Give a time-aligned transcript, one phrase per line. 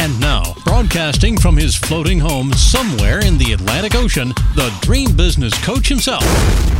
[0.00, 5.52] And now, broadcasting from his floating home somewhere in the Atlantic Ocean, the dream business
[5.62, 6.24] coach himself,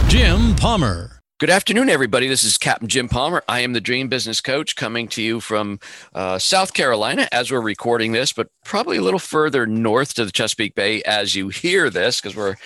[0.09, 1.20] Jim Palmer.
[1.41, 2.29] Good afternoon, everybody.
[2.29, 3.43] This is Captain Jim Palmer.
[3.49, 5.81] I am the Dream Business Coach coming to you from
[6.15, 10.33] uh, South Carolina as we're recording this, but probably a little further north to the
[10.33, 12.57] Chesapeake Bay as you hear this because we're a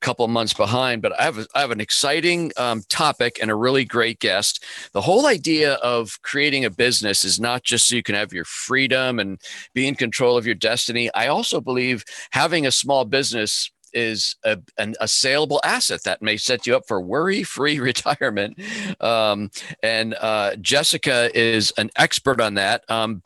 [0.00, 1.02] couple months behind.
[1.02, 4.64] But I have, I have an exciting um, topic and a really great guest.
[4.92, 8.44] The whole idea of creating a business is not just so you can have your
[8.44, 9.40] freedom and
[9.74, 11.12] be in control of your destiny.
[11.14, 16.36] I also believe having a small business is a, an, a saleable asset that may
[16.36, 18.58] set you up for worry-free retirement.
[19.00, 19.50] Um,
[19.82, 22.88] and uh, Jessica is an expert on that.
[22.90, 23.22] Um,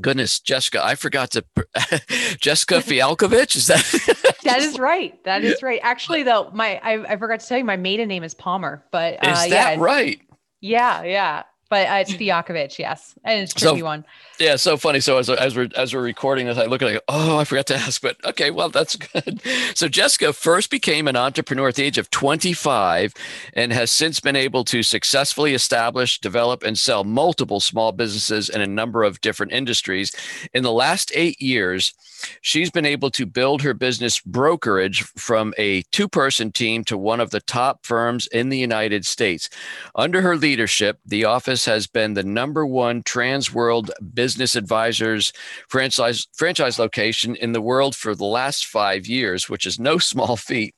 [0.00, 1.44] goodness, Jessica, I forgot to.
[2.40, 4.36] Jessica Fialkovich, is that?
[4.44, 5.22] that is right.
[5.24, 5.80] That is right.
[5.82, 8.84] Actually, though, my I, I, forgot to tell you, my maiden name is Palmer.
[8.90, 10.20] But uh, is that yeah, right?
[10.60, 14.04] Yeah, yeah but uh, it's Fialkovich, yes, and it's a tricky so, one.
[14.40, 14.98] Yeah, so funny.
[14.98, 17.66] So as, as we're as we're recording this, I look at it, oh, I forgot
[17.66, 19.40] to ask, but okay, well, that's good.
[19.74, 23.14] So Jessica first became an entrepreneur at the age of 25,
[23.54, 28.60] and has since been able to successfully establish, develop, and sell multiple small businesses in
[28.60, 30.12] a number of different industries.
[30.52, 31.94] In the last eight years,
[32.40, 37.30] she's been able to build her business brokerage from a two-person team to one of
[37.30, 39.50] the top firms in the United States.
[39.94, 45.32] Under her leadership, the office Office has been the number one trans world business advisors
[45.68, 50.36] franchise franchise location in the world for the last five years, which is no small
[50.36, 50.74] feat,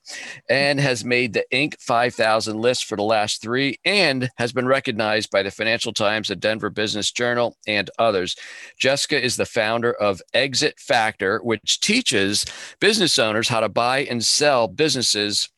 [0.49, 1.75] and has made the Inc.
[1.81, 6.37] 5000 list for the last three, and has been recognized by the Financial Times, the
[6.37, 8.35] Denver Business Journal, and others.
[8.79, 12.45] Jessica is the founder of Exit Factor, which teaches
[12.81, 15.49] business owners how to buy and sell businesses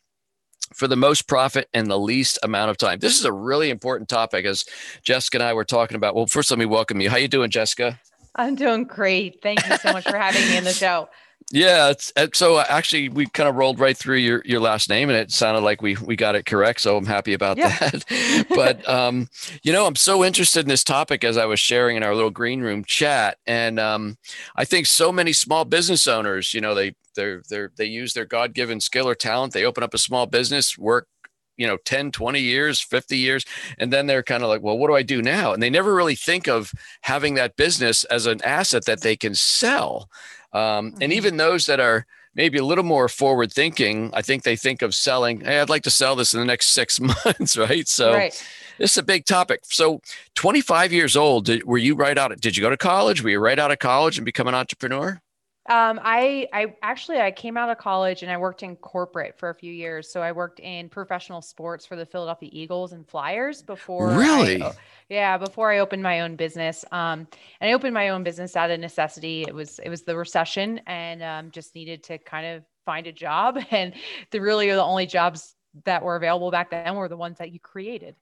[0.74, 2.98] for the most profit and the least amount of time.
[2.98, 4.64] This is a really important topic as
[5.02, 6.14] Jessica and I were talking about.
[6.14, 7.10] Well, first let me welcome you.
[7.10, 8.00] How you doing, Jessica?
[8.34, 9.40] I'm doing great.
[9.42, 11.08] Thank you so much for having me in the show.
[11.52, 15.18] Yeah, it's, so actually we kind of rolled right through your, your last name and
[15.18, 16.80] it sounded like we we got it correct.
[16.80, 17.78] So I'm happy about yeah.
[17.78, 18.46] that.
[18.54, 19.28] but um,
[19.62, 22.30] you know, I'm so interested in this topic as I was sharing in our little
[22.30, 24.16] green room chat, and um,
[24.56, 28.24] I think so many small business owners, you know, they they're, they're, they use their
[28.24, 29.52] God given skill or talent.
[29.52, 31.08] They open up a small business, work,
[31.56, 33.44] you know, 10, 20 years, 50 years.
[33.78, 35.52] And then they're kind of like, well, what do I do now?
[35.52, 36.72] And they never really think of
[37.02, 40.08] having that business as an asset that they can sell.
[40.54, 41.12] Um, and mm-hmm.
[41.12, 44.94] even those that are, maybe a little more forward thinking, I think they think of
[44.94, 47.87] selling, hey, I'd like to sell this in the next six months, right?
[47.88, 48.47] So right.
[48.78, 49.60] this is a big topic.
[49.64, 50.00] So
[50.34, 53.22] 25 years old, did, were you right out of, did you go to college?
[53.22, 55.20] Were you right out of college and become an entrepreneur?
[55.66, 59.48] Um, I I actually I came out of college and I worked in corporate for
[59.48, 60.12] a few years.
[60.12, 64.10] So I worked in professional sports for the Philadelphia Eagles and Flyers before.
[64.10, 64.62] Really?
[64.62, 64.72] I,
[65.09, 66.84] yeah, before I opened my own business.
[66.91, 67.26] Um,
[67.60, 69.42] and I opened my own business out of necessity.
[69.42, 73.12] It was it was the recession and um, just needed to kind of find a
[73.12, 73.59] job.
[73.70, 73.94] And
[74.31, 75.54] the really the only jobs
[75.84, 78.14] that were available back then were the ones that you created.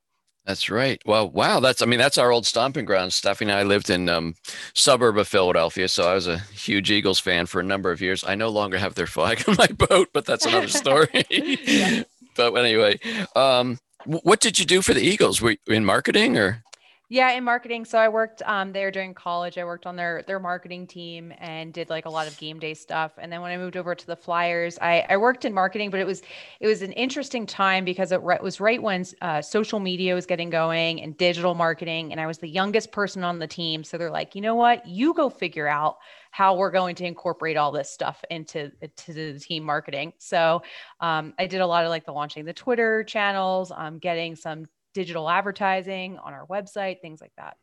[0.44, 1.00] That's right.
[1.06, 1.60] Well, wow.
[1.60, 3.12] That's, I mean, that's our old stomping ground.
[3.12, 4.34] Stephanie and I lived in um,
[4.74, 5.86] suburb of Philadelphia.
[5.86, 8.24] So I was a huge Eagles fan for a number of years.
[8.26, 11.24] I no longer have their flag on my boat, but that's another story.
[12.34, 12.98] But anyway,
[13.36, 15.42] um, what did you do for the Eagles?
[15.42, 16.62] Were you in marketing or?
[17.12, 17.84] Yeah, in marketing.
[17.84, 19.58] So I worked um, there during college.
[19.58, 22.72] I worked on their their marketing team and did like a lot of game day
[22.72, 23.12] stuff.
[23.18, 26.00] And then when I moved over to the Flyers, I, I worked in marketing, but
[26.00, 26.22] it was
[26.60, 30.48] it was an interesting time because it was right when uh, social media was getting
[30.48, 33.84] going and digital marketing, and I was the youngest person on the team.
[33.84, 35.98] So they're like, you know what, you go figure out
[36.30, 40.14] how we're going to incorporate all this stuff into to the team marketing.
[40.16, 40.62] So
[41.00, 44.64] um, I did a lot of like the launching the Twitter channels, um, getting some
[44.94, 47.56] digital advertising on our website, things like that.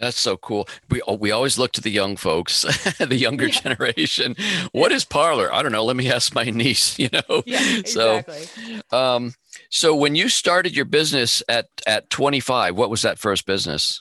[0.00, 0.66] That's so cool.
[0.88, 2.62] We oh, we always look to the young folks,
[2.98, 3.60] the younger yeah.
[3.60, 4.34] generation.
[4.72, 5.52] What is Parler?
[5.52, 5.84] I don't know.
[5.84, 6.98] Let me ask my niece.
[6.98, 7.42] You know.
[7.44, 8.46] Yeah, exactly.
[8.90, 9.34] So, um,
[9.68, 14.00] so when you started your business at at 25, what was that first business?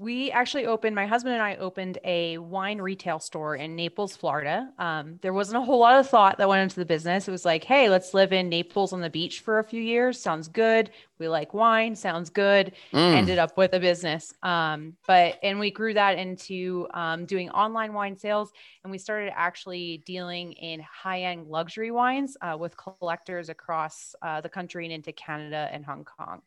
[0.00, 4.70] We actually opened, my husband and I opened a wine retail store in Naples, Florida.
[4.78, 7.28] Um, there wasn't a whole lot of thought that went into the business.
[7.28, 10.18] It was like, hey, let's live in Naples on the beach for a few years.
[10.18, 10.88] Sounds good.
[11.18, 11.94] We like wine.
[11.94, 12.72] Sounds good.
[12.94, 13.14] Mm.
[13.14, 14.32] Ended up with a business.
[14.42, 18.52] Um, but, and we grew that into um, doing online wine sales.
[18.84, 24.40] And we started actually dealing in high end luxury wines uh, with collectors across uh,
[24.40, 26.40] the country and into Canada and Hong Kong.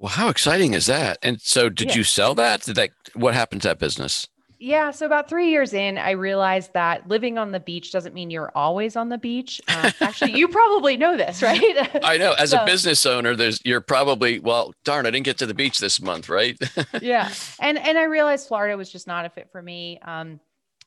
[0.00, 1.18] Well, how exciting is that?
[1.22, 1.96] And so, did Yeah.
[1.96, 2.62] you sell that?
[2.62, 2.90] Did that?
[3.14, 4.26] What happened to that business?
[4.58, 4.90] Yeah.
[4.90, 8.52] So about three years in, I realized that living on the beach doesn't mean you're
[8.54, 9.60] always on the beach.
[9.68, 11.88] Um, actually, you probably know this, right?
[12.02, 12.32] I know.
[12.32, 14.72] As a business owner, there's you're probably well.
[14.84, 16.58] Darn, I didn't get to the beach this month, right?
[17.02, 17.30] yeah.
[17.60, 19.98] And and I realized Florida was just not a fit for me.
[20.02, 20.40] Um,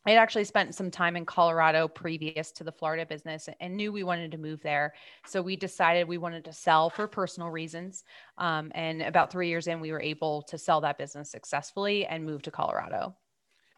[0.06, 4.04] I'd actually spent some time in Colorado previous to the Florida business and knew we
[4.04, 4.94] wanted to move there.
[5.26, 8.04] So we decided we wanted to sell for personal reasons.
[8.38, 12.26] Um, and about three years in, we were able to sell that business successfully and
[12.26, 13.16] move to Colorado.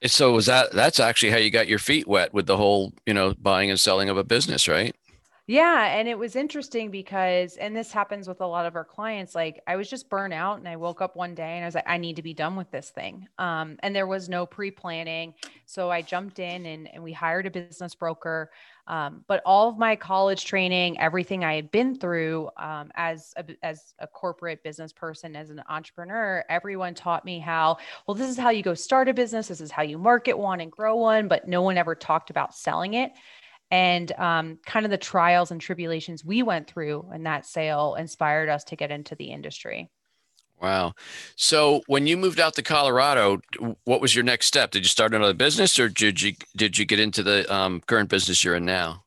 [0.05, 0.71] so was that?
[0.71, 3.79] That's actually how you got your feet wet with the whole, you know, buying and
[3.79, 4.95] selling of a business, right?
[5.47, 9.35] Yeah, and it was interesting because, and this happens with a lot of our clients.
[9.35, 11.75] Like, I was just burnt out, and I woke up one day and I was
[11.75, 13.27] like, I need to be done with this thing.
[13.37, 15.35] Um, and there was no pre-planning,
[15.67, 18.49] so I jumped in and, and we hired a business broker.
[18.87, 23.43] Um, but all of my college training, everything I had been through um, as a,
[23.61, 27.77] as a corporate business person, as an entrepreneur, everyone taught me how.
[28.07, 29.47] Well, this is how you go start a business.
[29.47, 31.27] This is how you market one and grow one.
[31.27, 33.11] But no one ever talked about selling it
[33.71, 38.49] and um, kind of the trials and tribulations we went through in that sale inspired
[38.49, 39.89] us to get into the industry.
[40.61, 40.93] Wow.
[41.35, 43.39] So when you moved out to Colorado,
[43.83, 44.71] what was your next step?
[44.71, 48.09] Did you start another business, or did you did you get into the um, current
[48.09, 49.04] business you're in now?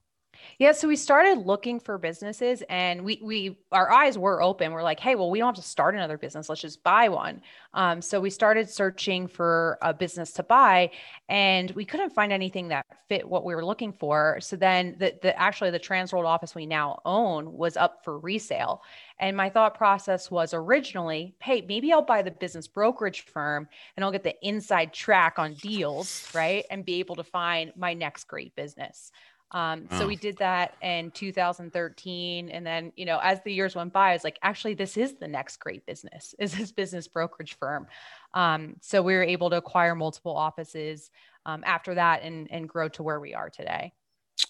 [0.60, 4.72] Yeah, so we started looking for businesses and we we our eyes were open.
[4.72, 6.49] We're like, hey, well, we don't have to start another business.
[6.49, 7.43] Let's just buy one.
[7.75, 10.90] Um, so we started searching for a business to buy
[11.28, 14.38] and we couldn't find anything that fit what we were looking for.
[14.40, 18.82] So then the, the actually the Transworld office we now own was up for resale.
[19.20, 24.05] And my thought process was originally, hey, maybe I'll buy the business brokerage firm and
[24.05, 26.64] I'll get the inside track on deals, right?
[26.69, 29.12] And be able to find my next great business.
[29.53, 29.99] Um, Wow.
[30.00, 32.50] So we did that in 2013.
[32.50, 35.15] And then, you know, as the years went by, I was like, actually, this is
[35.15, 37.87] the next great business, is this business brokerage firm.
[38.35, 41.11] Um, so we were able to acquire multiple offices
[41.47, 43.93] um, after that and, and grow to where we are today.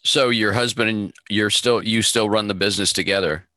[0.04, 3.48] So your husband and you're still you still run the business together.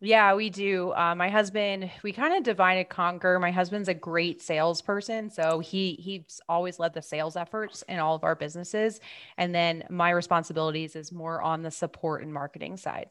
[0.00, 0.92] Yeah, we do.
[0.92, 3.38] Uh, my husband, we kind of divide and conquer.
[3.40, 8.14] My husband's a great salesperson, so he he's always led the sales efforts in all
[8.14, 9.00] of our businesses,
[9.36, 13.10] and then my responsibilities is more on the support and marketing side.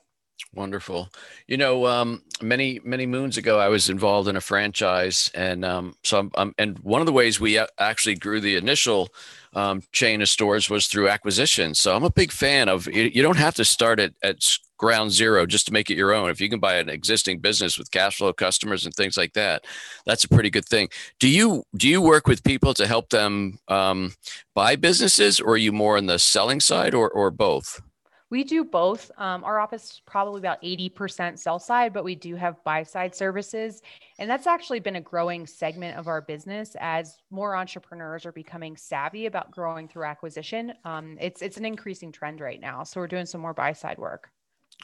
[0.53, 1.09] Wonderful.
[1.47, 5.95] You know, um, many many moons ago, I was involved in a franchise, and um,
[6.03, 9.09] so I'm, I'm, and one of the ways we actually grew the initial
[9.53, 11.73] um, chain of stores was through acquisition.
[11.73, 12.87] So I'm a big fan of.
[12.87, 14.43] You, you don't have to start at at
[14.77, 16.29] ground zero just to make it your own.
[16.29, 19.65] If you can buy an existing business with cash flow customers and things like that,
[20.05, 20.89] that's a pretty good thing.
[21.19, 24.13] Do you do you work with people to help them um,
[24.53, 27.81] buy businesses, or are you more on the selling side, or or both?
[28.29, 29.09] We do both.
[29.17, 33.15] Um, our office is probably about 80% sell side, but we do have buy side
[33.15, 33.81] services.
[34.19, 38.75] And that's actually been a growing segment of our business as more entrepreneurs are becoming
[38.75, 40.73] savvy about growing through acquisition.
[40.83, 42.83] Um, it's, it's an increasing trend right now.
[42.83, 44.29] So we're doing some more buy side work.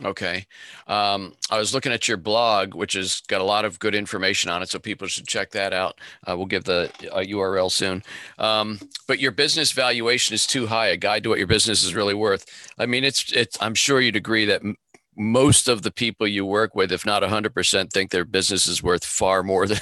[0.04, 0.48] Okay.
[0.88, 4.50] Um, I was looking at your blog, which has got a lot of good information
[4.50, 6.00] on it, so people should check that out.
[6.28, 8.02] Uh, we'll give the uh, URL soon.
[8.40, 10.88] Um, but your business valuation is too high.
[10.88, 12.46] A guide to what your business is really worth.
[12.80, 13.56] I mean, it's it's.
[13.62, 14.78] I'm sure you'd agree that m-
[15.16, 19.06] most of the people you work with, if not 100%, think their business is worth
[19.06, 19.80] far more than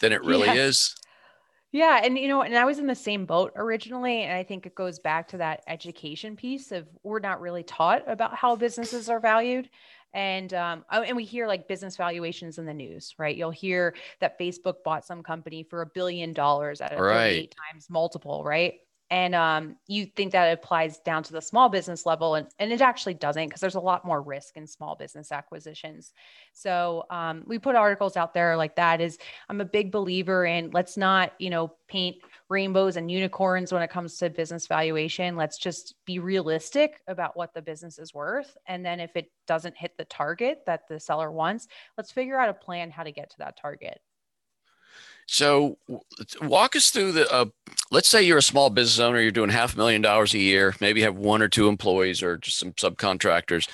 [0.00, 0.54] than it really Yeah.
[0.66, 0.94] is.
[1.72, 2.00] Yeah.
[2.02, 4.22] And, you know, and I was in the same boat originally.
[4.22, 8.02] And I think it goes back to that education piece of we're not really taught
[8.10, 9.70] about how businesses are valued.
[10.12, 13.36] And, um, oh, and we hear like business valuations in the news, right?
[13.36, 17.46] You'll hear that Facebook bought some company for a billion dollars at a Right.
[17.46, 18.74] 38 times multiple, right?
[19.10, 22.80] And um, you think that applies down to the small business level, and, and it
[22.80, 26.12] actually doesn't because there's a lot more risk in small business acquisitions.
[26.52, 29.00] So um, we put articles out there like that.
[29.00, 33.82] Is I'm a big believer in let's not, you know, paint rainbows and unicorns when
[33.82, 35.36] it comes to business valuation.
[35.36, 38.56] Let's just be realistic about what the business is worth.
[38.66, 41.66] And then if it doesn't hit the target that the seller wants,
[41.98, 44.00] let's figure out a plan how to get to that target.
[45.32, 45.78] So,
[46.42, 47.32] walk us through the.
[47.32, 47.44] Uh,
[47.92, 50.74] let's say you're a small business owner, you're doing half a million dollars a year,
[50.80, 53.68] maybe you have one or two employees or just some subcontractors,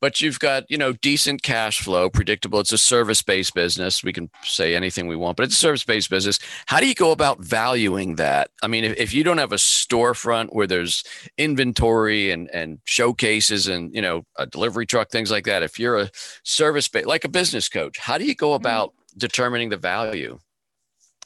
[0.00, 2.60] but you've got you know decent cash flow, predictable.
[2.60, 4.04] It's a service-based business.
[4.04, 6.38] We can say anything we want, but it's a service-based business.
[6.66, 8.52] How do you go about valuing that?
[8.62, 11.02] I mean, if, if you don't have a storefront where there's
[11.36, 15.64] inventory and and showcases and you know a delivery truck, things like that.
[15.64, 16.10] If you're a
[16.44, 18.62] service-based, like a business coach, how do you go mm-hmm.
[18.62, 20.38] about determining the value?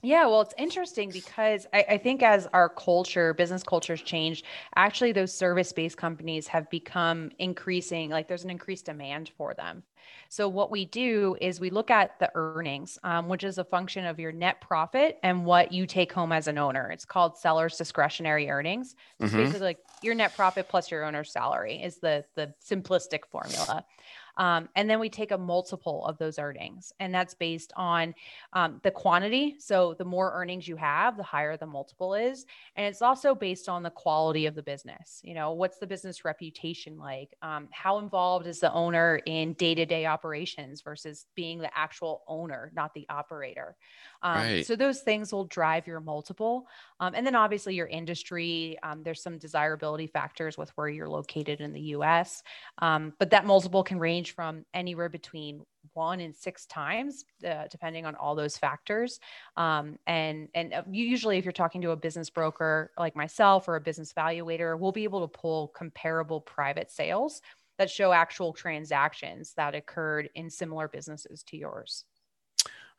[0.04, 4.44] Yeah, well, it's interesting because I, I, think as our culture, business culture has changed,
[4.76, 9.82] actually, those service based companies have become increasing, like there's an increased demand for them.
[10.28, 14.04] So, what we do is we look at the earnings, um, which is a function
[14.04, 16.90] of your net profit and what you take home as an owner.
[16.90, 18.96] It's called seller's discretionary earnings.
[19.20, 19.42] It's mm-hmm.
[19.42, 23.86] basically like your net profit plus your owner's salary is the, the simplistic formula.
[24.36, 28.14] Um, and then we take a multiple of those earnings, and that's based on
[28.52, 29.56] um, the quantity.
[29.58, 32.46] So the more earnings you have, the higher the multiple is.
[32.76, 35.20] And it's also based on the quality of the business.
[35.22, 37.34] You know, what's the business reputation like?
[37.42, 42.22] Um, how involved is the owner in day to day operations versus being the actual
[42.26, 43.76] owner, not the operator?
[44.22, 44.66] Um, right.
[44.66, 46.66] So those things will drive your multiple.
[47.00, 51.60] Um, and then obviously your industry, um, there's some desirability factors with where you're located
[51.60, 52.42] in the US.
[52.78, 55.62] Um, but that multiple can range from anywhere between
[55.92, 59.20] one and six times, uh, depending on all those factors.
[59.56, 63.76] Um, and and uh, usually, if you're talking to a business broker like myself or
[63.76, 67.42] a business valuator, we'll be able to pull comparable private sales
[67.78, 72.04] that show actual transactions that occurred in similar businesses to yours.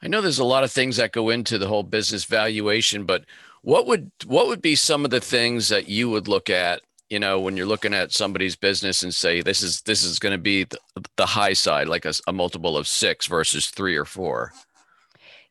[0.01, 3.25] I know there's a lot of things that go into the whole business valuation, but
[3.61, 7.19] what would what would be some of the things that you would look at, you
[7.19, 10.41] know, when you're looking at somebody's business and say this is this is going to
[10.41, 10.79] be the,
[11.17, 14.51] the, high side, like a, a multiple of six versus three or four?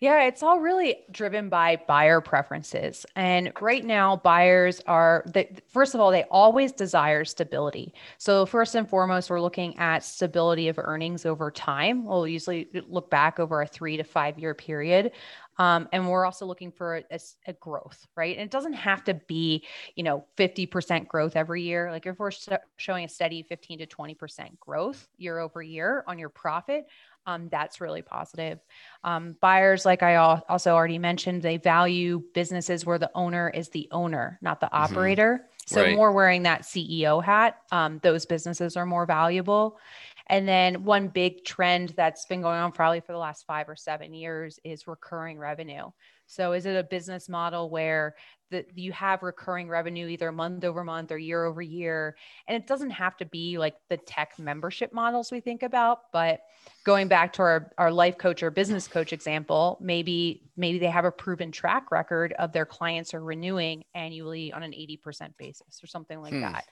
[0.00, 3.06] Yeah, it's all really driven by buyer preferences.
[3.16, 7.94] And right now, buyers are, the, first of all, they always desire stability.
[8.18, 12.04] So, first and foremost, we're looking at stability of earnings over time.
[12.04, 15.12] We'll usually look back over a three to five year period.
[15.58, 18.36] Um, and we're also looking for a, a, growth, right?
[18.36, 21.90] And it doesn't have to be, you know, 50% growth every year.
[21.90, 22.32] Like if we're
[22.76, 26.86] showing a steady 15 to 20% growth year over year on your profit,
[27.26, 28.58] um, that's really positive.
[29.02, 33.88] Um, buyers, like I also already mentioned, they value businesses where the owner is the
[33.92, 34.82] owner, not the mm-hmm.
[34.82, 35.46] operator.
[35.66, 35.96] So right.
[35.96, 39.78] more wearing that CEO hat, um, those businesses are more valuable.
[40.28, 43.76] And then one big trend that's been going on probably for the last five or
[43.76, 45.90] seven years is recurring revenue.
[46.26, 48.14] So is it a business model where
[48.50, 52.16] that you have recurring revenue either month over month or year over year?
[52.48, 56.40] And it doesn't have to be like the tech membership models we think about, but
[56.84, 61.04] going back to our, our life coach or business coach example, maybe maybe they have
[61.04, 65.86] a proven track record of their clients are renewing annually on an 80% basis or
[65.86, 66.40] something like hmm.
[66.40, 66.64] that.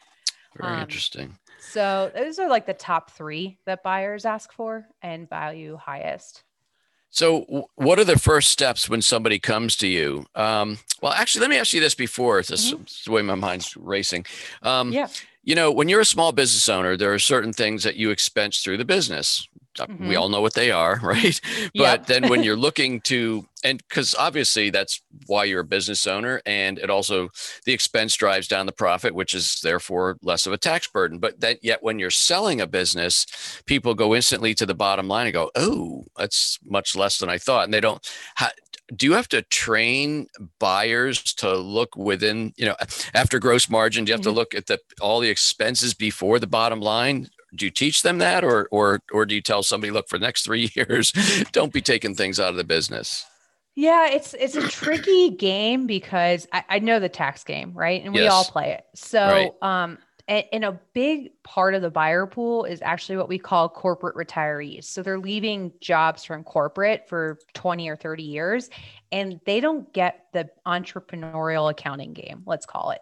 [0.56, 1.38] Very um, interesting.
[1.61, 6.42] So those are like the top three that buyers ask for and value highest.
[7.14, 10.25] So, what are the first steps when somebody comes to you?
[10.35, 12.42] Um, well, actually, let me ask you this before.
[12.42, 12.85] This mm-hmm.
[12.85, 14.25] is the way my mind's racing.
[14.62, 15.09] Um, yeah.
[15.44, 18.62] You know, when you're a small business owner, there are certain things that you expense
[18.62, 19.47] through the business.
[19.79, 20.09] Mm-hmm.
[20.09, 21.41] We all know what they are, right?
[21.45, 21.71] Yep.
[21.75, 26.43] But then when you're looking to, and because obviously that's why you're a business owner,
[26.47, 27.29] and it also
[27.64, 31.19] the expense drives down the profit, which is therefore less of a tax burden.
[31.19, 35.26] But that yet when you're selling a business, people go instantly to the bottom line
[35.26, 38.07] and go, "Oh, that's much less than I thought," and they don't.
[38.95, 40.26] do you have to train
[40.59, 42.76] buyers to look within you know
[43.14, 44.31] after gross margin do you have mm-hmm.
[44.31, 48.18] to look at the all the expenses before the bottom line do you teach them
[48.18, 51.12] that or or or do you tell somebody look for the next three years
[51.52, 53.25] don't be taking things out of the business
[53.75, 58.04] yeah it's it's a tricky game because I, I, know the tax game right?
[58.04, 58.32] And we yes.
[58.32, 58.85] all play it.
[58.94, 59.52] So right.
[59.62, 63.68] um and, and a big part of the buyer pool is actually what we call
[63.68, 64.85] corporate retirees.
[64.85, 68.71] So they're leaving jobs from corporate for 20 or 30 years
[69.12, 73.00] and they don't get the entrepreneurial accounting game let's call it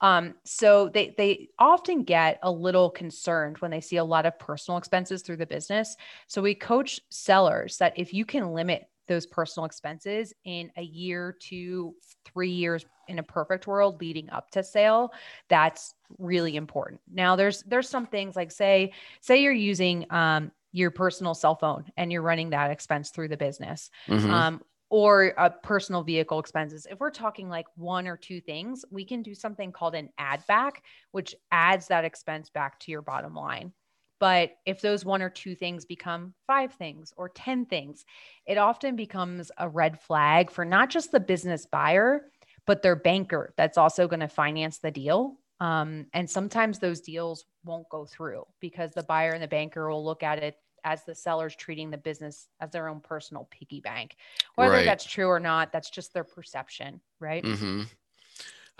[0.00, 4.38] um, so they they often get a little concerned when they see a lot of
[4.38, 5.96] personal expenses through the business.
[6.26, 11.36] So we coach sellers that if you can limit those personal expenses in a year
[11.40, 15.12] to three years in a perfect world leading up to sale
[15.48, 20.90] that's really important now there's there's some things like say say you're using um, your
[20.90, 24.30] personal cell phone and you're running that expense through the business mm-hmm.
[24.30, 26.86] um, or uh, personal vehicle expenses.
[26.90, 30.46] If we're talking like one or two things, we can do something called an add
[30.46, 33.72] back, which adds that expense back to your bottom line.
[34.20, 38.04] But if those one or two things become five things or 10 things,
[38.46, 42.30] it often becomes a red flag for not just the business buyer,
[42.66, 45.36] but their banker that's also going to finance the deal.
[45.60, 50.04] Um, and sometimes those deals won't go through because the buyer and the banker will
[50.04, 54.16] look at it as the seller's treating the business as their own personal piggy bank.
[54.54, 54.84] Whether Right.
[54.84, 57.44] that's true or not, that's just their perception, right?
[57.44, 57.82] Mm-hmm.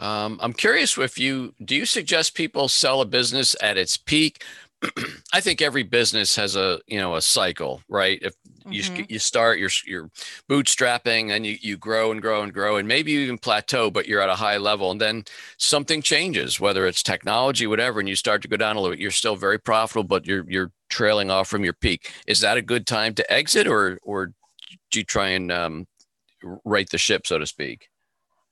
[0.00, 4.44] Um, I'm curious if you do you suggest people sell a business at its peak?
[5.32, 8.18] I think every business has a you know a cycle, right?
[8.22, 8.34] If
[8.70, 9.08] you Mhm.
[9.08, 10.10] you start you're you're
[10.48, 14.06] bootstrapping and you you grow and grow and grow and maybe you even plateau, but
[14.06, 15.24] you're at a high level and then
[15.58, 19.00] something changes, whether it's technology, whatever, and you start to go down a little bit.
[19.02, 22.12] You're still very profitable, but you're you're trailing off from your peak.
[22.26, 24.32] Is that a good time to exit, or or
[24.90, 25.86] do you try and um,
[26.64, 27.88] right the ship, so to speak?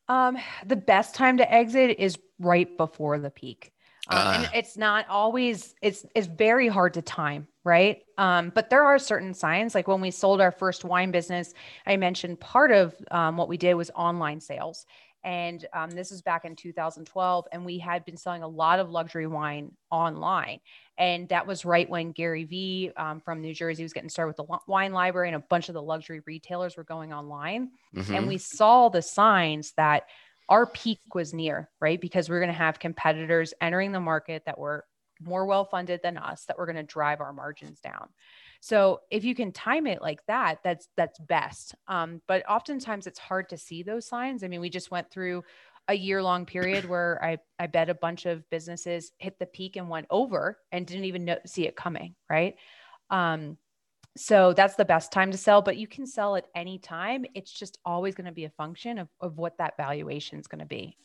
[0.09, 3.73] Um, the best time to exit is right before the peak.
[4.09, 4.51] Um, and Ah.
[4.55, 8.03] it's not always it's it's very hard to time, right?
[8.19, 9.75] Um, but there are certain signs.
[9.75, 11.53] Like when we sold our first wine business,
[11.87, 14.87] I mentioned part of um, what we did was online sales.
[15.25, 18.91] And um, this was back in 2012, and we had been selling a lot of
[18.91, 20.61] luxury wine online.
[20.99, 24.47] And that was right when Gary Vee um, from New Jersey was getting started with
[24.49, 28.15] the wine library, and a bunch of the luxury retailers were going online Mhm.
[28.17, 30.05] and we saw the signs that
[30.49, 32.01] our peak was near, right?
[32.01, 34.85] Because we're going to have competitors entering the market that were
[35.21, 38.09] more well funded than us that were going to drive our margins down.
[38.61, 41.75] So if you can time it like that, that's that's best.
[41.89, 44.43] Um, but oftentimes it's hard to see those signs.
[44.43, 45.45] I mean, we just went through
[45.89, 49.77] a year long period where I I bet a bunch of businesses hit the peak
[49.77, 52.57] and went over and didn't even know, see it coming, right?
[53.11, 53.57] Um,
[54.17, 57.25] so that's the best time to sell, but you can sell at any time.
[57.35, 60.61] It's just always going to be a function of, of what that valuation is going
[60.61, 60.97] to be.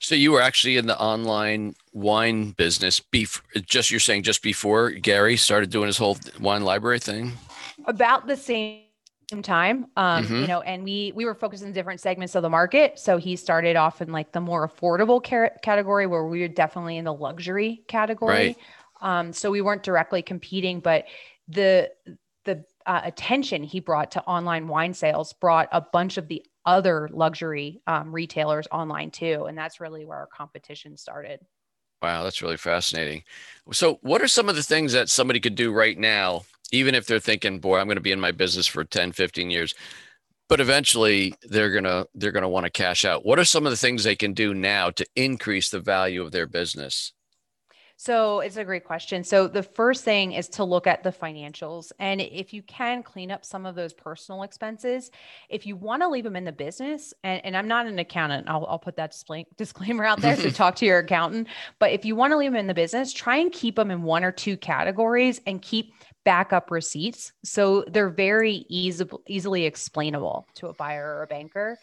[0.00, 4.90] So you were actually in the online wine business bef- just you're saying just before
[4.90, 7.32] Gary started doing his whole wine library thing?
[7.86, 8.82] About the same
[9.42, 10.42] time, um, Mhm.
[10.42, 12.98] you know, and we we were focused in different segments of the market.
[12.98, 16.98] So he started off in like the more affordable car- category, where we were definitely
[16.98, 18.32] in the luxury category.
[18.32, 18.56] Right.
[19.00, 21.06] Um, so we weren't directly competing, but
[21.48, 21.90] the
[22.44, 27.08] the uh, attention he brought to online wine sales brought a bunch of the other
[27.12, 31.40] luxury um, retailers online too, and that's really where our competition started.
[32.02, 33.22] Wow, that's really fascinating.
[33.72, 37.06] So what are some of the things that somebody could do right now even if
[37.06, 39.74] they're thinking, "Boy, I'm going to be in my business for 10, 15 years."
[40.48, 43.24] But eventually they're to they're going to want to cash out.
[43.24, 46.32] What are some of the things they can do now to increase the value of
[46.32, 47.12] their business?
[48.04, 49.24] So it's a great question.
[49.24, 51.90] So the first thing is to look at the financials.
[51.98, 55.10] And if you can clean up some of those personal expenses,
[55.48, 58.46] if you want to leave them in the business, and, and I'm not an accountant,
[58.46, 59.16] I'll, I'll put that
[59.56, 60.36] disclaimer out there.
[60.36, 61.48] So talk to your accountant.
[61.78, 64.02] But if you want to leave them in the business, try and keep them in
[64.02, 65.94] one or two categories and keep
[66.26, 67.32] backup receipts.
[67.42, 71.78] So they're very easy, easily explainable to a buyer or a banker.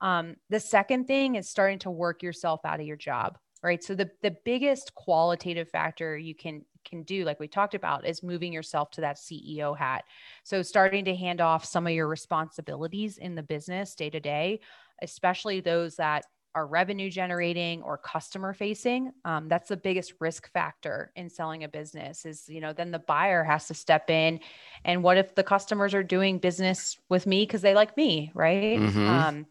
[0.00, 3.82] Um, the second thing is starting to work yourself out of your job right?
[3.82, 8.22] So the the biggest qualitative factor you can can do like we talked about is
[8.22, 10.04] moving yourself to that ceo hat.
[10.44, 14.60] So starting to hand off some of your responsibilities in the business day to day
[15.02, 21.12] especially those that are revenue generating or customer facing um, that's the biggest risk factor
[21.14, 24.40] in selling a business is you know then the buyer has to step in
[24.84, 28.82] and what if the customers are doing business with me because they like me right?
[28.82, 29.26] Mhm.
[29.28, 29.46] um,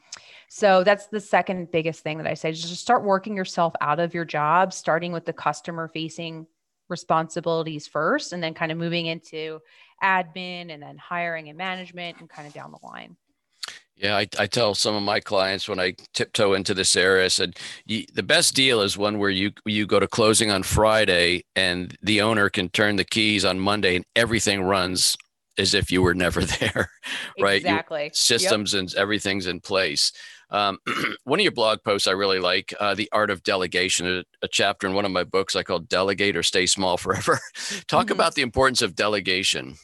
[0.49, 2.51] so that's the second biggest thing that I say.
[2.51, 6.47] Just start working yourself out of your job, starting with the customer facing
[6.89, 9.59] responsibilities first, and then kind of moving into
[10.03, 13.17] admin and then hiring and management and kind of down the line.
[13.97, 17.29] Yeah, I, I tell some of my clients when I tiptoe into this area, I
[17.29, 17.57] said
[17.87, 22.21] the best deal is one where you you go to closing on Friday and the
[22.21, 25.17] owner can turn the keys on Monday and everything runs
[25.57, 26.91] as if you were never there,
[27.41, 27.53] right?
[27.61, 28.03] You- Exactly.
[28.03, 28.15] Yep.
[28.15, 30.11] systems and everything's in place.
[30.49, 30.79] Um,
[31.23, 34.47] one of your blog posts I really like, uh, the art of delegation, a, a
[34.47, 37.39] chapter in one of my books I call "Delegate or Stay Small Forever."
[37.87, 38.11] Talk Mhm.
[38.11, 39.75] about the importance of delegation.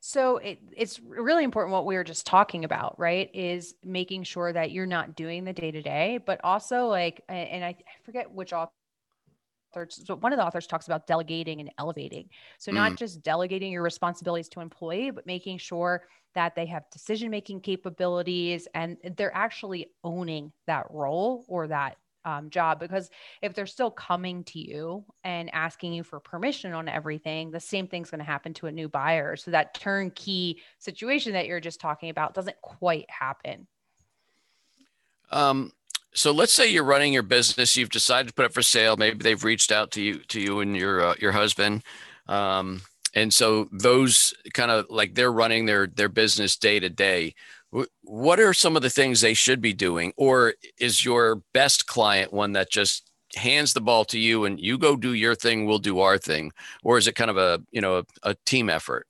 [0.00, 3.30] So it, it's really important what we were just talking about, right?
[3.34, 7.64] Is making sure that you're not doing the day to day, but also like, and
[7.64, 8.72] I, I forget which author,
[9.88, 12.28] so one of the authors talks about delegating and elevating.
[12.58, 16.04] So not just delegating your responsibilities to employee, but making sure
[16.34, 22.50] that they have decision making capabilities and they're actually owning that role or that um,
[22.50, 23.10] job because
[23.42, 27.86] if they're still coming to you and asking you for permission on everything, the same
[27.86, 29.36] thing's going to happen to a new buyer.
[29.36, 33.66] So that turnkey situation that you're just talking about doesn't quite happen.
[35.30, 35.72] Um,
[36.14, 38.96] so let's say you're running your business, you've decided to put it for sale.
[38.96, 41.82] Maybe they've reached out to you, to you and your uh, your husband,
[42.28, 42.82] um,
[43.14, 47.34] and so those kind of like they're running their their business day to day.
[48.02, 52.32] What are some of the things they should be doing, or is your best client
[52.32, 55.78] one that just hands the ball to you and you go do your thing, we'll
[55.78, 59.07] do our thing, or is it kind of a you know a, a team effort?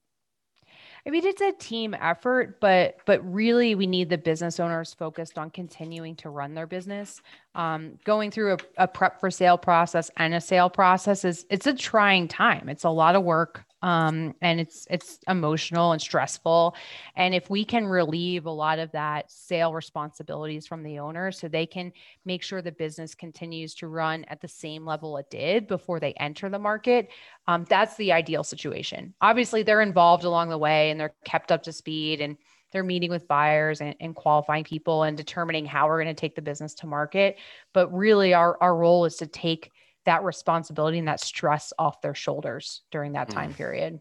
[1.08, 5.38] I mean, it's a team effort, but but really, we need the business owners focused
[5.38, 7.22] on continuing to run their business.
[7.54, 11.66] Um, going through a, a prep for sale process and a sale process is it's
[11.66, 12.68] a trying time.
[12.68, 16.74] It's a lot of work um, and it's it's emotional and stressful.
[17.16, 21.48] And if we can relieve a lot of that sale responsibilities from the owner, so
[21.48, 21.92] they can
[22.24, 26.12] make sure the business continues to run at the same level it did before they
[26.14, 27.08] enter the market,
[27.46, 29.14] um, that's the ideal situation.
[29.20, 32.36] Obviously, they're involved along the way and they're kept up to speed and
[32.72, 36.34] they're meeting with buyers and, and qualifying people and determining how we're going to take
[36.34, 37.38] the business to market.
[37.72, 39.70] But really, our our role is to take
[40.08, 43.56] that responsibility and that stress off their shoulders during that time mm.
[43.56, 44.00] period.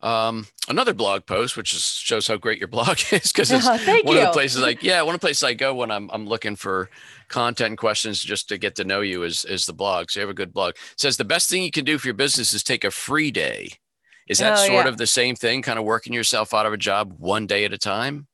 [0.00, 3.66] Um, another blog post, which is, shows how great your blog is, because it's
[4.04, 4.18] one you.
[4.18, 6.56] of the places like yeah, one of the places I go when I'm I'm looking
[6.56, 6.90] for
[7.28, 10.10] content and questions just to get to know you is is the blog.
[10.10, 10.74] So you have a good blog.
[10.74, 13.30] It says the best thing you can do for your business is take a free
[13.30, 13.70] day.
[14.28, 14.88] Is that oh, sort yeah.
[14.88, 17.72] of the same thing, kind of working yourself out of a job one day at
[17.72, 18.26] a time?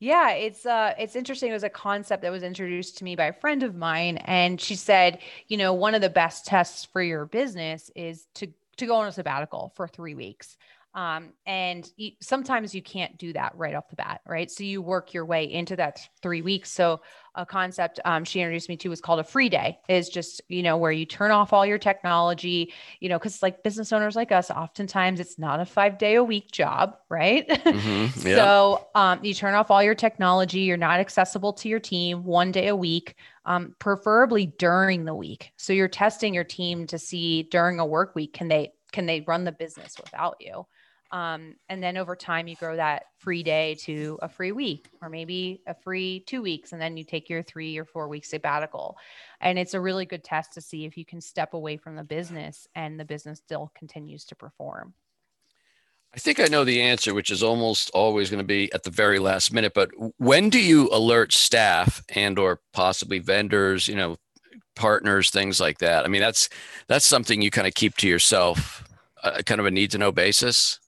[0.00, 1.50] Yeah, it's uh it's interesting.
[1.50, 4.60] It was a concept that was introduced to me by a friend of mine and
[4.60, 8.86] she said, you know, one of the best tests for your business is to to
[8.86, 10.56] go on a sabbatical for 3 weeks.
[10.94, 14.50] Um, and you, sometimes you can't do that right off the bat, right?
[14.50, 16.72] So you work your way into that three weeks.
[16.72, 17.02] So
[17.34, 20.62] a concept um, she introduced me to was called a free day is just, you
[20.62, 24.32] know, where you turn off all your technology, you know, cause like business owners like
[24.32, 27.46] us, oftentimes it's not a five day a week job, right?
[27.68, 28.36] Mm-hmm, yeah.
[28.36, 30.60] so um, you turn off all your technology.
[30.60, 35.52] You're not accessible to your team one day a week, um, preferably during the week.
[35.58, 39.20] So you're testing your team to see during a work week, can they, can they
[39.20, 40.66] run the business without you?
[41.10, 45.08] Um, and then over time, you grow that free day to a free week or
[45.08, 46.72] maybe a free two weeks.
[46.72, 48.96] And then you take your three or four week sabbatical.
[49.40, 52.04] And it's a really good test to see if you can step away from the
[52.04, 54.94] business and the business still continues to perform.
[56.14, 58.90] I think I know the answer, which is almost always going to be at the
[58.90, 59.74] very last minute.
[59.74, 64.16] But when do you alert staff and or possibly vendors, you know,
[64.74, 66.04] partners, things like that?
[66.04, 66.48] I mean, that's
[66.86, 68.84] that's something you kind of keep to yourself,
[69.22, 70.80] uh, kind of a need to know basis.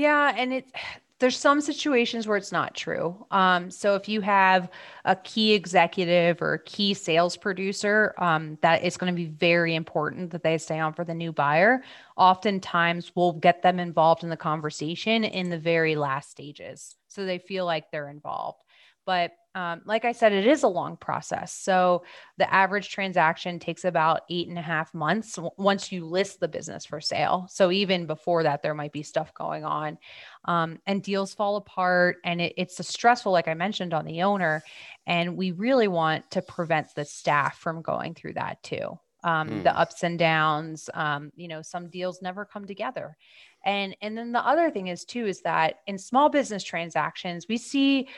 [0.00, 0.66] Yeah, and it
[1.18, 3.26] there's some situations where it's not true.
[3.30, 4.70] Um, so if you have
[5.04, 9.74] a key executive or a key sales producer, um, that it's going to be very
[9.74, 11.82] important that they stay on for the new buyer.
[12.16, 17.38] Oftentimes, we'll get them involved in the conversation in the very last stages, so they
[17.38, 18.62] feel like they're involved.
[19.10, 21.52] But um, like I said, it is a long process.
[21.52, 22.04] So
[22.38, 26.86] the average transaction takes about eight and a half months once you list the business
[26.86, 27.48] for sale.
[27.50, 29.98] So even before that, there might be stuff going on,
[30.44, 34.22] um, and deals fall apart, and it, it's a stressful, like I mentioned, on the
[34.22, 34.62] owner.
[35.08, 38.96] And we really want to prevent the staff from going through that too.
[39.24, 39.62] Um, mm.
[39.64, 40.88] The ups and downs.
[40.94, 43.16] Um, you know, some deals never come together
[43.62, 47.58] and and then the other thing is too is that in small business transactions we
[47.58, 48.08] see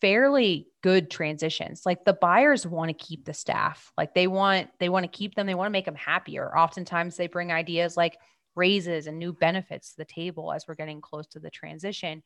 [0.00, 4.88] fairly good transitions like the buyers want to keep the staff like they want they
[4.88, 8.16] want to keep them they want to make them happier oftentimes they bring ideas like
[8.54, 12.22] raises and new benefits to the table as we're getting close to the transition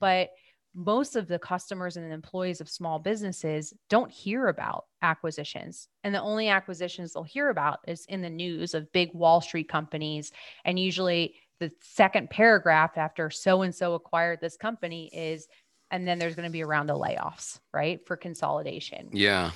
[0.00, 0.30] but
[0.74, 5.88] most of the customers and employees of small businesses don't hear about acquisitions.
[6.02, 9.68] And the only acquisitions they'll hear about is in the news of big Wall Street
[9.68, 10.32] companies.
[10.64, 15.46] And usually the second paragraph after so and so acquired this company is
[15.94, 18.04] and then there's going to be a round of layoffs, right?
[18.04, 19.10] For consolidation.
[19.12, 19.52] Yeah.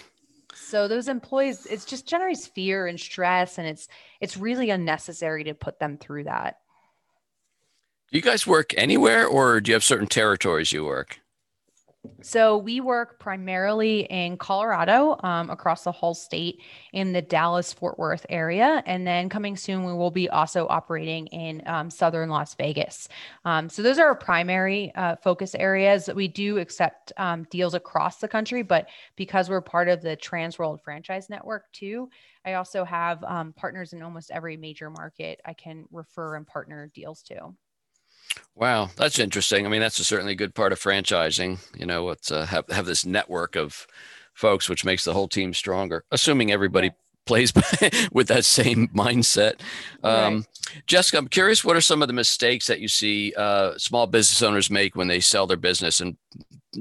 [0.55, 3.89] So those employees, it's just generates fear and stress, and it's
[4.21, 6.59] it's really unnecessary to put them through that.
[8.13, 11.19] Do you guys work anywhere, or do you have certain territories you work?
[12.23, 17.99] So we work primarily in Colorado, um, across the whole state, in the Dallas Fort
[17.99, 22.55] Worth area, and then coming soon we will be also operating in um, southern Las
[22.55, 23.09] Vegas.
[23.45, 26.09] Um, so those are our primary uh, focus areas.
[26.13, 30.83] We do accept um, deals across the country, but because we're part of the Transworld
[30.83, 32.09] Franchise Network too,
[32.45, 36.91] I also have um, partners in almost every major market I can refer and partner
[36.95, 37.55] deals to.
[38.55, 39.67] Wow, that's interesting.
[39.67, 41.59] I mean, that's a certainly good part of franchising.
[41.79, 43.87] You know, it's uh, have have this network of
[44.35, 46.05] folks, which makes the whole team stronger.
[46.11, 46.93] Assuming everybody
[47.29, 47.53] plays
[48.13, 49.61] with that same mindset.
[50.03, 50.85] Um, right.
[50.87, 54.43] Jessica, I'm curious, what are some of the mistakes that you see uh, small business
[54.43, 56.17] owners make when they sell their business, and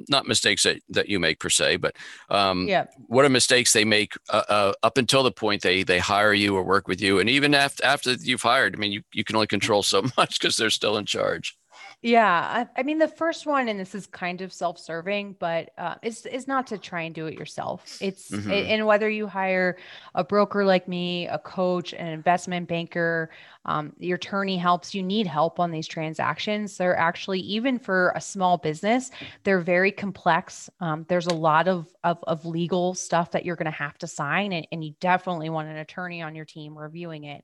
[0.09, 1.95] not mistakes that, that you make per se, but
[2.29, 2.85] um, Yeah.
[3.07, 6.55] what are mistakes they make uh, uh, up until the point they they hire you
[6.55, 8.75] or work with you, and even after after you've hired.
[8.75, 11.57] I mean, you you can only control so much because they're still in charge.
[12.03, 15.95] Yeah, I, I mean the first one, and this is kind of self-serving, but uh,
[16.03, 17.91] it's is not to try and do it yourself.
[17.99, 18.47] It's Mhm.
[18.47, 19.77] a- and whether you hire
[20.13, 23.31] a broker like me, a coach, an investment banker,
[23.65, 24.93] um, your attorney helps.
[24.93, 26.77] You need help on these transactions.
[26.77, 29.09] They're actually even for a small business,
[29.43, 30.69] they're very complex.
[30.79, 34.07] Um, there's a lot of, of of legal stuff that you're going to have to
[34.07, 37.43] sign, and, and you definitely want an attorney on your team reviewing it.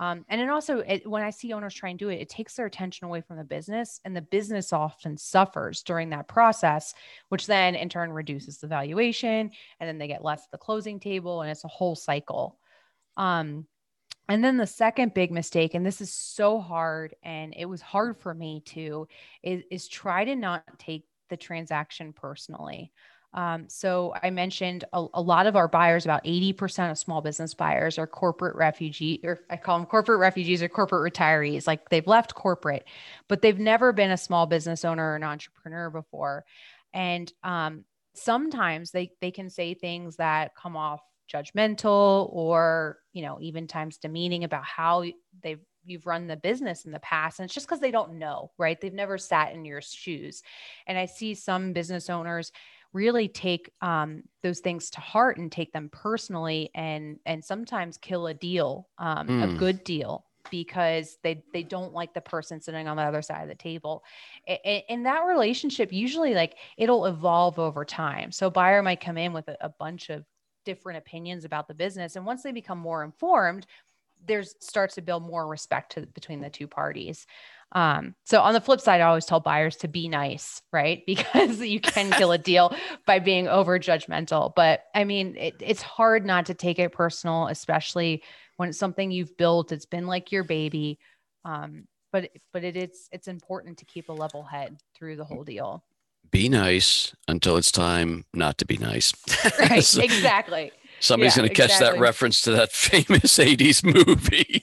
[0.00, 2.54] Um, and then also, it, when I see owners try and do it, it takes
[2.54, 6.94] their attention away from the business, and the business often suffers during that process,
[7.30, 11.00] which then in turn reduces the valuation, and then they get less at the closing
[11.00, 12.58] table, and it's a whole cycle.
[13.16, 13.66] Um,
[14.28, 18.18] and then the second big mistake, and this is so hard, and it was hard
[18.18, 19.08] for me too,
[19.42, 22.92] is, is try to not take the transaction personally.
[23.34, 27.54] Um, so I mentioned a, a lot of our buyers, about 80% of small business
[27.54, 31.66] buyers are corporate refugee, or I call them corporate refugees or corporate retirees.
[31.66, 32.86] Like they've left corporate,
[33.28, 36.44] but they've never been a small business owner or an entrepreneur before.
[36.94, 41.00] And um, sometimes they they can say things that come off
[41.32, 45.04] judgmental or you know even times demeaning about how
[45.42, 48.50] they've you've run the business in the past and it's just because they don't know
[48.58, 50.42] right they've never sat in your shoes
[50.86, 52.52] and i see some business owners
[52.92, 58.26] really take um, those things to heart and take them personally and and sometimes kill
[58.26, 59.58] a deal um, a Mm.
[59.58, 63.48] good deal because they they don't like the person sitting on the other side of
[63.48, 64.02] the table.
[64.46, 68.32] And, a- in that relationship usually like it'll evolve over time.
[68.32, 70.24] So buyer might come in with a, a bunch of
[70.64, 73.66] different opinions about the business and once they become more informed
[74.26, 77.26] there's starts to build more respect to, between the two parties
[77.72, 81.02] um, so on the flip side, I always tell buyers to be nice, right?
[81.06, 82.74] Because you can kill a deal
[83.06, 84.52] by being over judgmental.
[84.54, 88.22] But I mean, it, it's hard not to take it personal, especially
[88.56, 89.72] when it's something you've built.
[89.72, 90.98] It's been like your baby.
[91.44, 95.44] Um, but but it is it's important to keep a level head through the whole
[95.44, 95.84] deal.
[96.30, 99.12] Be nice until it's time not to be nice.
[99.58, 99.84] Right.
[99.84, 100.72] So exactly.
[101.00, 104.60] Somebody's Yeah, going to catch that reference to that famous 80s movie.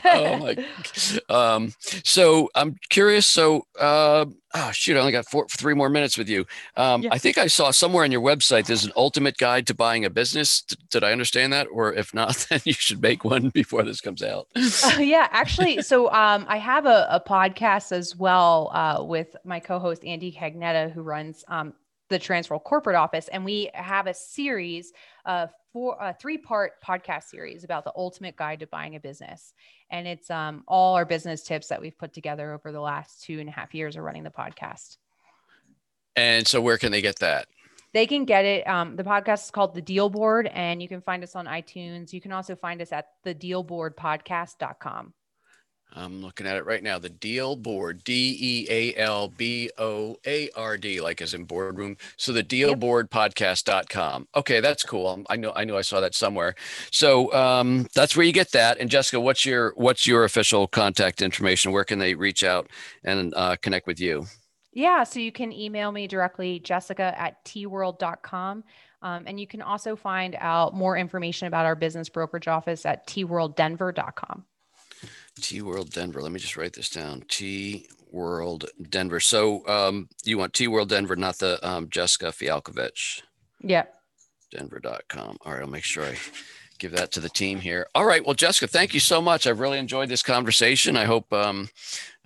[0.04, 0.56] oh my.
[1.28, 1.72] Um,
[2.04, 3.26] so I'm curious.
[3.26, 6.44] So, uh, oh shoot, I only got four, three more minutes with you.
[6.76, 7.10] Um, Yeah.
[7.12, 10.10] I think I saw somewhere on your website there's an ultimate guide to buying a
[10.10, 10.62] business.
[10.62, 11.66] D- did I understand that?
[11.72, 14.46] Or if not, then you should make one before this comes out.
[14.56, 19.60] Uh, yeah, actually, so um, I have a, a podcast as well uh, with my
[19.60, 21.72] co-host Andy Cagnetta, who runs um,
[22.08, 24.92] the Transworld corporate office, and we have a series,
[25.24, 29.52] uh, four, a three-part podcast series about the ultimate guide to buying a business,
[29.90, 33.40] and it's um, all our business tips that we've put together over the last two
[33.40, 34.96] and a half years of running the podcast.
[36.16, 37.48] And so, where can they get that?
[37.92, 38.66] They can get it.
[38.66, 42.12] Um, the podcast is called The Deal Board, and you can find us on iTunes.
[42.12, 45.12] You can also find us at thedealboardpodcast.com.
[45.94, 46.98] I'm looking at it right now.
[46.98, 51.44] The Deal Board, D E A L B O A R D, like as in
[51.44, 51.96] boardroom.
[52.16, 54.28] So the dealboardpodcast.com.
[54.34, 55.24] Okay, that's cool.
[55.28, 56.54] I know I know I saw that somewhere.
[56.90, 58.78] So um, that's where you get that.
[58.78, 61.72] And Jessica, what's your what's your official contact information?
[61.72, 62.70] Where can they reach out
[63.04, 64.26] and uh, connect with you?
[64.72, 68.64] Yeah, so you can email me directly, jessica at tworld.com.
[69.02, 73.06] Um, and you can also find out more information about our business brokerage office at
[73.06, 74.44] tworlddenver.com.
[75.40, 76.22] T World Denver.
[76.22, 77.24] Let me just write this down.
[77.28, 79.20] T World Denver.
[79.20, 83.22] So um, you want T World Denver, not the um, Jessica Fialkovich.
[83.60, 83.94] Yep.
[84.50, 85.38] denver.com.
[85.44, 86.16] All right, I'll make sure I
[86.78, 87.86] give that to the team here.
[87.94, 89.46] All right, well, Jessica, thank you so much.
[89.46, 90.96] I've really enjoyed this conversation.
[90.96, 91.68] I hope um,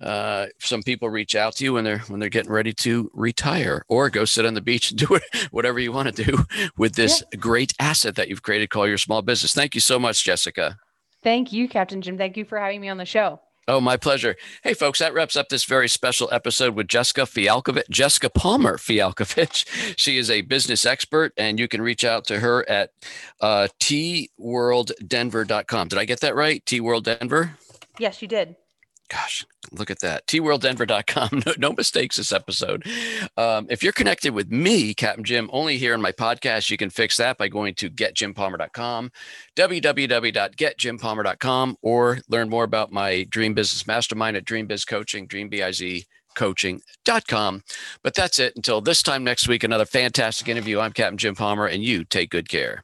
[0.01, 3.85] uh, some people reach out to you when they're when they're getting ready to retire
[3.87, 6.43] or go sit on the beach and do it, whatever you want to do
[6.77, 9.53] with this great asset that you've created called your small business.
[9.53, 10.77] Thank you so much, Jessica.
[11.23, 12.17] Thank you, Captain Jim.
[12.17, 13.39] Thank you for having me on the show.
[13.69, 14.37] Oh, my pleasure.
[14.63, 19.65] Hey, folks, that wraps up this very special episode with Jessica Fialkovich, Jessica Palmer Fialkovich.
[19.97, 22.91] She is a business expert, and you can reach out to her at
[23.41, 25.87] uh, tworlddenver.com.
[25.89, 26.65] Did I get that right?
[26.65, 27.57] T World Denver?
[27.99, 28.55] Yes, you did.
[29.09, 30.27] Gosh, look at that.
[30.27, 31.29] tworlddenver.com.
[31.45, 32.85] No, no mistakes this episode.
[33.37, 36.89] Um, if you're connected with me, Captain Jim, only here in my podcast, you can
[36.89, 39.11] fix that by going to getjimpalmer.com,
[39.55, 46.05] www.getjimpalmer.com, or learn more about my Dream Business Mastermind at Dream Biz Coaching, Dream B-I-Z
[46.35, 47.63] coaching.com.
[48.03, 48.53] But that's it.
[48.55, 50.79] Until this time next week, another fantastic interview.
[50.79, 52.83] I'm Captain Jim Palmer, and you take good care.